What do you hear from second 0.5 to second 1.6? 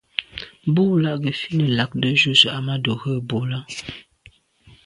Bú lá' gə́ fít